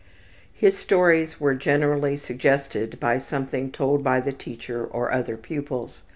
[0.51, 6.01] His stories were generally suggested by something told by the teacher or other pupils.